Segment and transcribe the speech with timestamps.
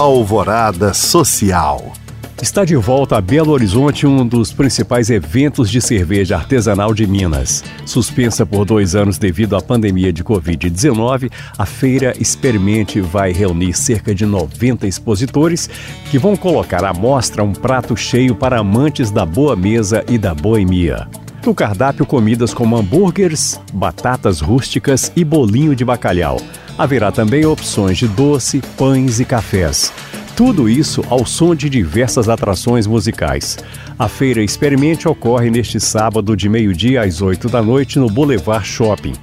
[0.00, 1.92] Alvorada Social.
[2.40, 7.62] Está de volta a Belo Horizonte um dos principais eventos de cerveja artesanal de Minas.
[7.84, 14.14] Suspensa por dois anos devido à pandemia de Covid-19, a feira Experimente vai reunir cerca
[14.14, 15.68] de 90 expositores
[16.10, 20.34] que vão colocar à mostra um prato cheio para amantes da boa mesa e da
[20.34, 21.08] boemia.
[21.44, 26.40] No cardápio, comidas como hambúrgueres, batatas rústicas e bolinho de bacalhau.
[26.76, 29.92] Haverá também opções de doce, pães e cafés.
[30.36, 33.58] Tudo isso ao som de diversas atrações musicais.
[33.98, 39.14] A feira Experimente ocorre neste sábado de meio-dia às 8 da noite no Boulevard Shopping.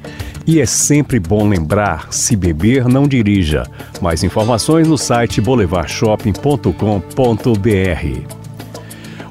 [0.46, 3.63] E é sempre bom lembrar: se beber, não dirija.
[4.02, 8.37] Mais informações no site boulevardshopping.com.br.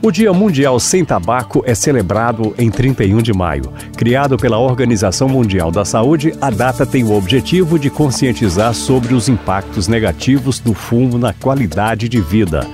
[0.06, 3.72] O Dia Mundial Sem Tabaco é celebrado em 31 de maio.
[3.96, 9.28] Criado pela Organização Mundial da Saúde, a data tem o objetivo de conscientizar sobre os
[9.28, 12.64] impactos negativos do fumo na qualidade de vida.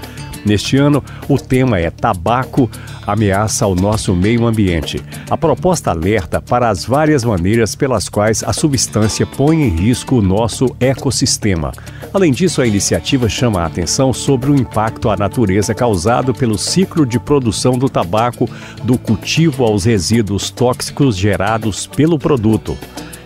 [0.44, 2.68] Neste ano, o tema é Tabaco
[3.06, 5.02] ameaça ao nosso meio ambiente.
[5.30, 10.22] A proposta alerta para as várias maneiras pelas quais a substância põe em risco o
[10.22, 11.72] nosso ecossistema.
[12.12, 17.06] Além disso, a iniciativa chama a atenção sobre o impacto à natureza causado pelo ciclo
[17.06, 18.48] de produção do tabaco,
[18.82, 22.76] do cultivo aos resíduos tóxicos gerados pelo produto.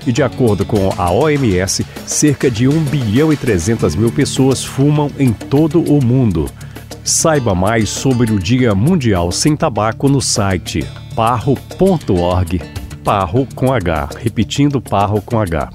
[0.07, 5.11] E de acordo com a OMS, cerca de 1 bilhão e 300 mil pessoas fumam
[5.19, 6.49] em todo o mundo.
[7.07, 12.61] Saiba mais sobre o Dia Mundial Sem Tabaco no site parro.org,
[13.05, 15.71] parro com H, repetindo parro com H.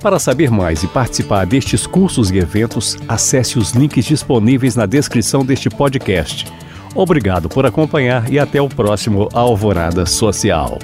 [0.00, 5.44] Para saber mais e participar destes cursos e eventos, acesse os links disponíveis na descrição
[5.44, 6.46] deste podcast.
[6.94, 10.78] Obrigado por acompanhar e até o próximo Alvorada Social.